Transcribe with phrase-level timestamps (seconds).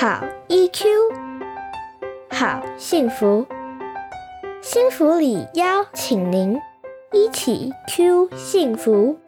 [0.00, 0.84] 好 EQ，
[2.30, 3.44] 好幸福，
[4.62, 6.56] 幸福里邀请您
[7.12, 9.18] 一起 Q 幸福。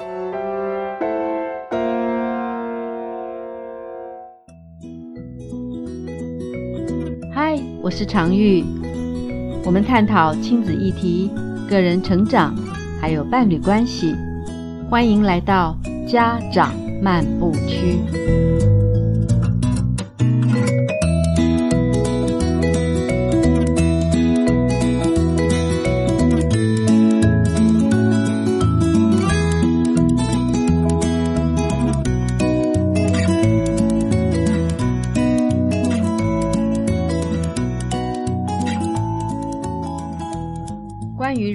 [7.35, 8.65] 嗨，我是常玉，
[9.65, 11.33] 我们探讨亲子议题、
[11.69, 12.55] 个人成长，
[13.01, 14.15] 还有伴侣关系。
[14.89, 17.99] 欢迎来到家长漫步区。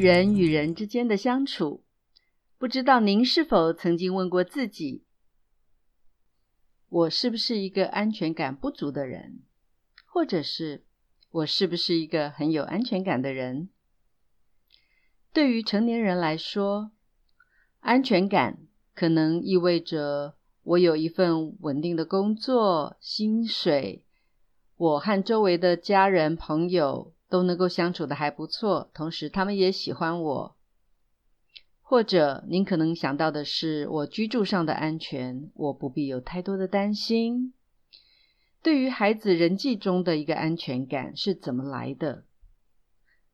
[0.05, 1.83] 人与人之间的相处，
[2.59, 5.03] 不知道您是否曾经问过自己：
[6.89, 9.39] 我是不是一个安全感不足的人？
[10.05, 10.85] 或者是
[11.31, 13.69] 我是不是一个很有安全感的人？
[15.33, 16.91] 对于成年人来说，
[17.79, 18.59] 安全感
[18.93, 24.05] 可能意味着我有一份稳定的工作、薪水，
[24.77, 27.14] 我和周围的家人朋友。
[27.35, 30.55] 都能够相处的还不错，同时他们也喜欢我。
[31.81, 37.53] 或者您可能想到的是，我居住上的安全，我不必有太多的担心。
[38.63, 42.23] 对于孩子人际中的一个安全感是怎么来的？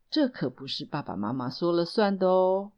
[0.09, 2.71] 这可不是爸爸妈妈说了算的哦。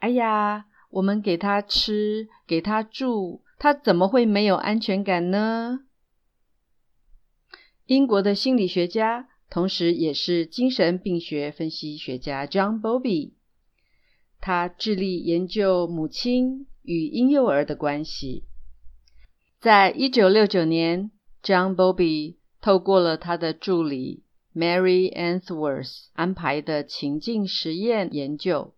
[0.00, 5.84] 哎呀，我们给他吃，给他住，他怎么会没有安全感呢？
[7.86, 9.28] 英国的心理学家。
[9.54, 13.34] 同时，也是精神病学分析学家 John Bowlby，
[14.40, 18.42] 他致力研究母亲与婴幼儿的关系。
[19.60, 28.74] 在一九六九年，John Bowlby 透过了他的助理 Mary Answorth 安排的情境实验研究，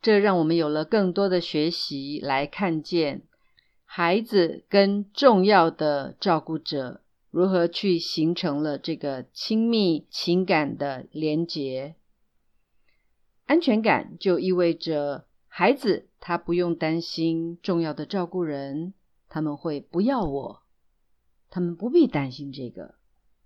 [0.00, 3.22] 这让我们有了更多的学习，来看见
[3.84, 7.00] 孩子跟重要的照顾者。
[7.32, 11.96] 如何去形成了这个亲密情感的连结？
[13.46, 18.92] 安全感就意味着孩子他不用担心重要的照顾人，
[19.30, 20.62] 他们会不要我，
[21.48, 22.96] 他们不必担心这个。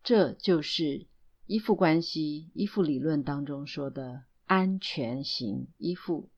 [0.03, 1.07] 这就是
[1.47, 6.29] 依附关系、依附理论当中说的安全型依附。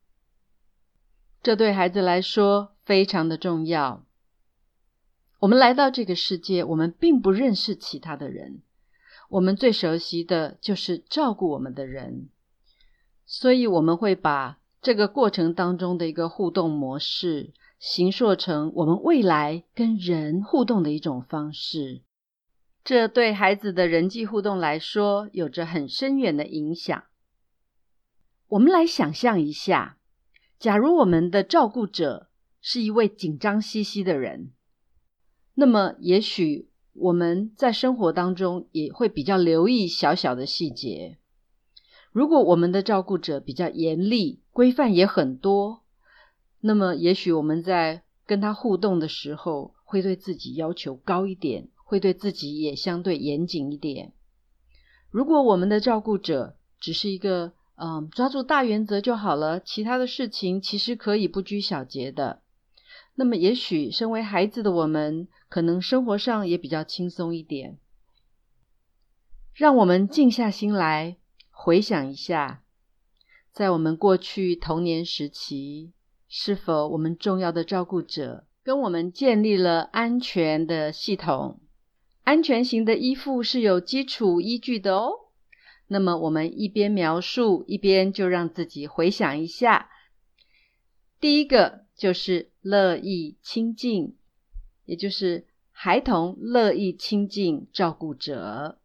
[1.41, 4.05] 这对孩子来说非常的重要。
[5.39, 8.61] 我们来到这个世界，我们并不认识其他的人，
[9.29, 12.27] 我们最熟悉的就是照顾我们的人，
[13.25, 22.01] 所以我们会把这个过程当中的一个互动模式，形塑成我们未来跟人互动的一种方式。
[22.83, 27.01] 这对孩子的人际互动来说，有着很深远的影响。
[28.49, 29.97] 我们来想象一下，
[30.57, 32.29] 假如我们的照顾者
[32.59, 34.51] 是一位紧张兮兮的人。
[35.59, 41.17] 那么，也许我们在生活当中也会比较留意小小的细节。
[42.13, 45.81] 如果我们的照顾者比较严厉，规范也很多，
[46.61, 54.13] 那么也许我们在跟他互动的时候，会对自己要求高一点，会对自己也相对严谨一点。
[55.11, 62.43] 如果我们的照顾者只是一个嗯，抓住大原则就好了，其他的事情其实可以不拘小节的。
[63.19, 67.77] 那么，也许身为孩子的我们，可能生活上也比较轻松一点。
[69.53, 71.17] 让我们静下心来
[71.51, 72.63] 回想一下，
[73.51, 75.91] 在我们过去童年时期，
[76.29, 81.59] 是否我们重要的照顾者跟我们建立了安全的系统？
[82.23, 85.11] 安全型的依附是有基础依据的哦。
[85.87, 89.89] 那么，我们一边描述，一边就让自己回想一下。
[91.19, 92.48] 第一个就是。
[92.61, 94.17] 乐意亲近，
[94.85, 98.79] 也就是孩童乐意亲近照顾者。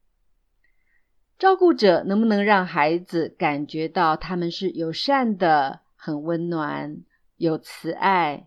[1.37, 7.03] 照顾者能不能让孩子感觉到他们是友善的、很温暖、
[7.37, 8.47] 有慈爱？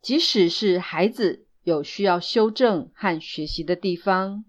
[0.00, 4.44] 即使是孩子有需要修正和学习的地方，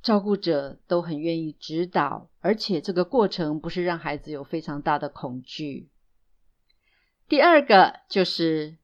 [0.00, 5.88] 照顾者都很愿意指导，而且这个过程不是让孩子有非常大的恐惧。
[7.28, 8.76] 第二个就是。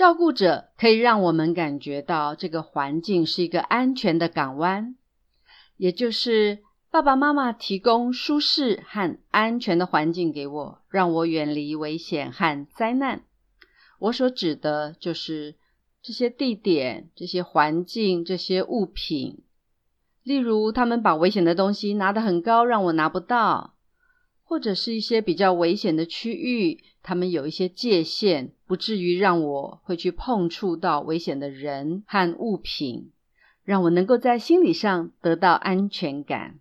[0.00, 4.96] 照顾者可以让我们感觉到这个环境是一个安全的港湾，
[5.76, 6.60] 也就是
[6.90, 13.24] 爸爸妈妈提供舒适和安全的环境给我，让我远离危险和灾难。
[13.98, 15.56] 我所指的就是
[16.00, 19.42] 这些地点、这些环境、这些物品。
[20.22, 23.74] 例如，他们把危险的东西拿得很高，让我拿不到；
[24.50, 33.12] 或者是一些比较危险的区域，他们有一些界限，不至于让我会去碰触到危险的人和物品，
[33.62, 36.58] 让我能够在心理上得到安全感。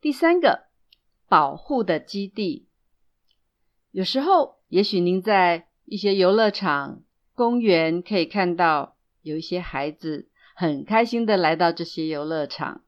[0.00, 0.64] 第三个，
[1.28, 2.64] 保护的基地。
[3.90, 7.02] 有时候，也许您在一些游乐场、
[7.34, 10.30] 公园可以看到有一些孩子。
[10.58, 12.80] 很开心的来到这些游乐场，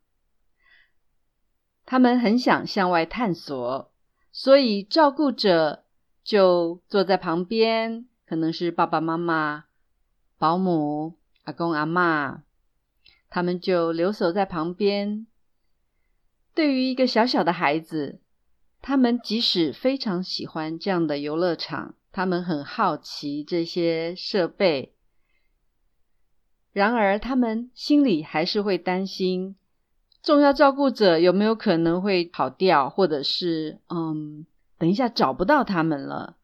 [1.91, 3.91] 他们很想向外探索，
[4.31, 5.85] 所以照顾者
[6.23, 9.65] 就坐在旁边，可能是爸爸妈妈、
[10.37, 11.15] 保姆、
[11.45, 12.43] 阿公阿妈，
[13.31, 15.27] 他们就留守在旁边。
[16.53, 18.21] 对于一个小小的孩子，
[18.83, 24.93] 他们即使非常喜欢这样的游乐场，他们很好奇这些设备。
[26.75, 29.57] 然而，他们心里还是会担心，
[30.23, 34.47] 重要照顾者有没有可能会跑掉，或者是嗯，
[34.79, 36.37] 等一下找不到他们了。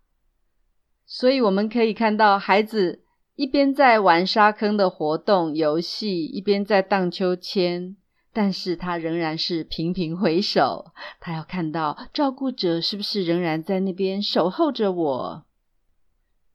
[1.07, 3.03] 所以，我们可以看到孩子
[3.37, 7.97] 一边在玩沙坑的活动游戏，一边在荡秋千，
[8.33, 15.45] 但是他仍然是频频回首，他要看到照顾者是不是仍然在那边守候着我。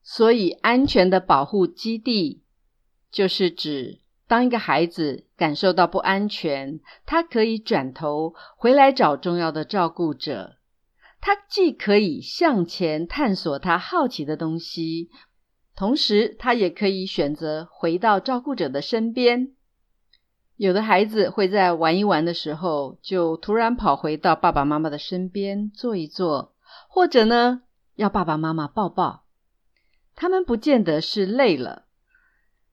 [0.01, 2.43] 所以，安全的保护基地。
[3.11, 10.57] 就是指，当一个孩子感受到不安全，他可以转头回来找重要的照顾者。
[11.19, 15.09] 他既可以向前探索他好奇的东西，
[15.75, 19.53] 同时他也可以选择回到照顾者的身边。
[20.57, 26.53] 有的孩子会在玩一玩的时候，就突然跑回到爸爸妈妈的身边坐一坐，
[26.87, 27.63] 或者呢，
[27.95, 29.23] 要爸爸妈妈抱抱。
[30.15, 31.85] 他们不见得是累了。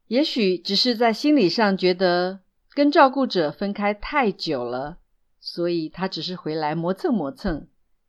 [0.08, 2.40] 也许只是在心理上觉得
[2.74, 4.98] 跟照顾者分开太久了，
[5.40, 7.66] 所以他只是回来磨蹭磨蹭，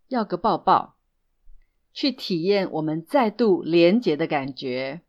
[0.08, 0.96] 要个抱抱，
[1.94, 5.02] 去体验我们再度连结的感觉。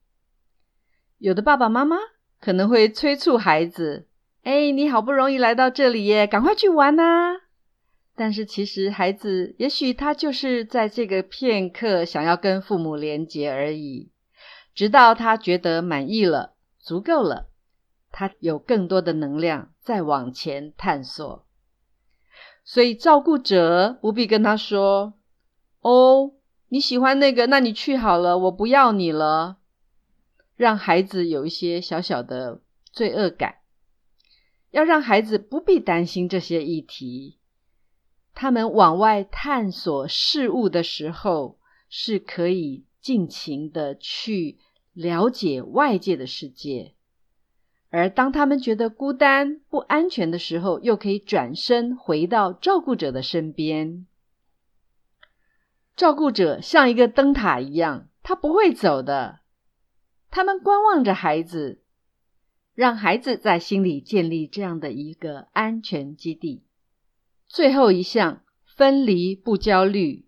[1.19, 1.97] 有的爸爸妈妈
[2.41, 4.07] 可能会催促孩子
[4.45, 7.41] ：“哎，你好不容易来到这里耶，赶快去玩呐！”
[8.17, 14.11] 但是其实孩子也许他就是在这个片刻想要跟父母连结而已，
[14.75, 16.55] 直到他觉得满意了。
[16.89, 17.51] 足够了，
[18.11, 21.45] 他有更多的能量再往前探索。
[22.65, 25.13] 所以照顾者不必跟他说
[25.83, 26.33] ：“哦，
[26.69, 29.59] 你喜欢那个，那你去好了，我不要你了。”
[30.57, 33.57] 让孩子有一些小小的罪恶感，
[34.71, 37.37] 要让孩子不必担心这些议题。
[38.33, 41.59] 他们往外探索事物的时候，
[41.91, 44.59] 是可以尽情的去。
[44.93, 46.95] 了解外界的世界，
[47.91, 54.07] 而当他们觉得孤单、不安全的时候，又可以转身回到照顾者的身边。
[55.97, 59.41] 照顾者像一个灯塔一样，他不会走的。
[60.31, 61.83] 他们观望着孩子，
[62.75, 66.65] 让孩子在心里建立这样的一个安全基地。
[67.47, 70.27] 最后一项，分离不焦虑，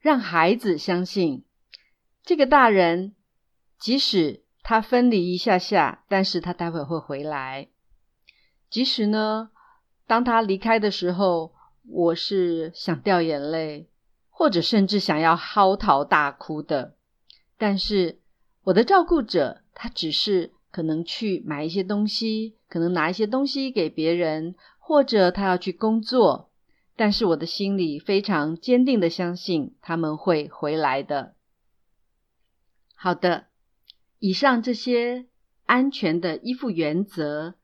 [0.00, 1.44] 让孩子相信
[2.22, 3.15] 这个大人。
[3.78, 7.68] 即使他分离一下下，但是他待会会回来。
[8.68, 9.50] 即使呢，
[10.06, 11.52] 当他离开的时候，
[11.88, 13.88] 我是想掉眼泪，
[14.28, 16.96] 或者甚至想要嚎啕大哭的。
[17.56, 18.20] 但是
[18.64, 26.50] 我的照顾者，他只是可能去买一些东西，可能拿一些东西给别人，或者他要去工作。
[26.96, 31.34] 但是我的心里非常坚定的相信他们会回来的。
[32.94, 33.45] 好的。
[34.26, 35.26] 以上这些
[35.66, 37.54] 安全的依附原则，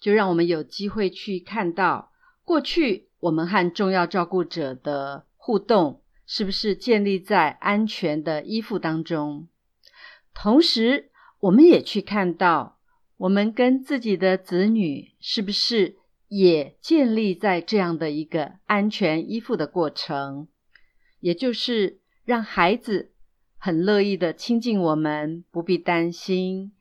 [0.00, 2.12] 就让我们有机会去看到
[2.44, 9.48] 过去我们和重要照顾者的互动是不是建立在安全的依附当中。
[10.32, 12.78] 同时，我们也去看到
[13.18, 15.96] 我们跟自己的子女是不是
[16.28, 20.48] 也建立在这样的一个安全依附的过程，
[21.20, 23.11] 也就是让孩子。
[23.64, 26.72] 很乐意的亲近我们，不必担心。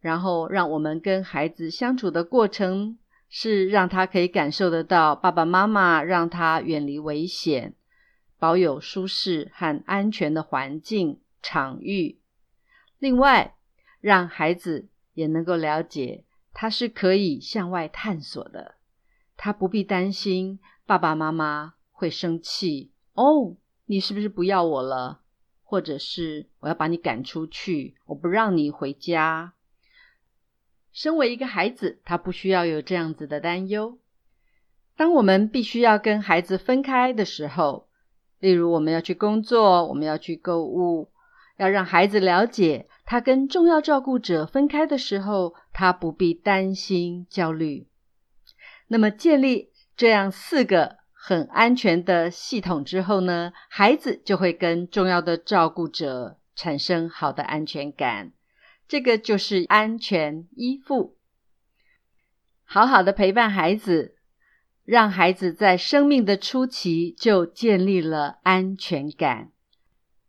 [0.00, 7.76] 然后让我们跟孩子相处的过程，是让他可以感受得到爸爸妈妈让他远离危险，
[8.36, 12.18] 保有舒适和安全的环境场域。
[12.98, 13.54] 另外，
[14.00, 18.74] 让孩子也能够了解，他是可以向外探索的。
[19.36, 23.56] 他不必担心爸爸妈妈会生气哦，
[23.86, 25.21] 你是不是不要我了？
[25.72, 29.54] 或者是我要把你赶出去，我不让你回家。
[30.92, 33.98] 身为一个孩子，他不需要有这样子的担忧。
[34.98, 37.88] 当我们必须要跟孩子分开的时候，
[38.38, 41.08] 例如我们要去工作，我们要去购物，
[41.56, 47.88] 要让孩子了解，他跟重要照顾者分开的时候，他不必担心焦虑。
[48.88, 58.32] 那么建立这样四个很安全的系统之后呢，孩子就会跟重要的照顾者产生好的安全感。
[58.88, 61.16] 这个就是安全依附，
[62.64, 64.16] 好好的陪伴孩子，
[64.84, 69.52] 让孩子在生命的初期就建立了安全感，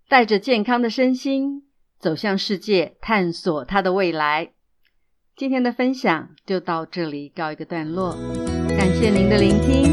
[0.08, 1.64] 带着健康的身心
[1.98, 4.52] 走向世界，探索他的未来。
[5.36, 8.16] 今天的分享就到这里告一个段落，
[8.78, 9.93] 感谢您的聆听，